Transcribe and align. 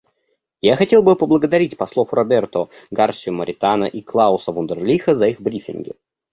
Я 0.61 0.75
хотел 0.77 1.03
бы 1.03 1.15
поблагодарить 1.15 1.77
послов 1.77 2.11
Роберто 2.11 2.69
Гарсию 2.89 3.35
Моритана 3.35 3.83
и 3.85 4.01
Клауса 4.01 4.51
Вундерлиха 4.51 5.13
за 5.13 5.27
их 5.27 5.39
брифинги. 5.39 5.93